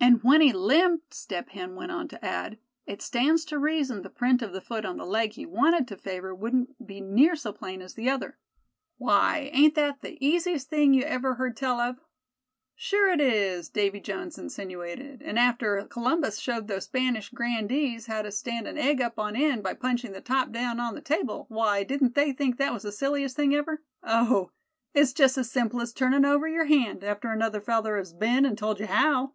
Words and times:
"And 0.00 0.22
when 0.22 0.42
he 0.42 0.52
limped," 0.52 1.14
Step 1.14 1.48
Hen 1.48 1.76
went 1.76 1.90
on 1.90 2.08
to 2.08 2.22
add, 2.22 2.58
"it 2.84 3.00
stands 3.00 3.42
to 3.46 3.58
reason 3.58 4.02
the 4.02 4.10
print 4.10 4.42
of 4.42 4.52
the 4.52 4.60
foot 4.60 4.84
on 4.84 4.98
the 4.98 5.06
leg 5.06 5.32
he 5.32 5.46
wanted 5.46 5.88
to 5.88 5.96
favor 5.96 6.34
wouldn't 6.34 6.86
be 6.86 7.00
near 7.00 7.34
so 7.34 7.54
plain 7.54 7.80
as 7.80 7.94
the 7.94 8.10
other. 8.10 8.36
Why 8.98 9.48
ain't 9.50 9.74
that 9.76 10.02
the 10.02 10.22
easiest 10.24 10.68
thing 10.68 10.92
you 10.92 11.04
ever 11.04 11.36
heard 11.36 11.56
tell 11.56 11.80
of?" 11.80 11.96
"Sure 12.76 13.08
it 13.08 13.20
is," 13.20 13.70
Davy 13.70 13.98
Jones 13.98 14.36
insinuated; 14.36 15.22
"and 15.22 15.38
after 15.38 15.82
Columbus 15.86 16.38
showed 16.38 16.68
those 16.68 16.84
Spanish 16.84 17.30
grandees 17.30 18.04
how 18.04 18.20
to 18.20 18.30
stand 18.30 18.68
an 18.68 18.76
egg 18.76 19.00
up 19.00 19.18
on 19.18 19.34
end 19.34 19.62
by 19.62 19.72
punching 19.72 20.12
the 20.12 20.20
top 20.20 20.52
down 20.52 20.78
on 20.80 20.94
the 20.94 21.00
table, 21.00 21.46
why, 21.48 21.82
didn't 21.82 22.14
they 22.14 22.30
think 22.30 22.58
that 22.58 22.74
was 22.74 22.82
the 22.82 22.92
silliest 22.92 23.36
thing 23.36 23.54
ever? 23.54 23.82
Oh! 24.02 24.50
it's 24.92 25.14
just 25.14 25.38
as 25.38 25.50
simple 25.50 25.80
as 25.80 25.94
turnin' 25.94 26.26
over 26.26 26.46
your 26.46 26.66
hand—after 26.66 27.30
another 27.32 27.62
feller 27.62 27.96
has 27.96 28.12
been 28.12 28.44
and 28.44 28.58
told 28.58 28.78
you 28.80 28.86
how." 28.86 29.32